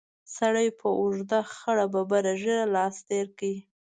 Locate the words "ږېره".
2.41-2.65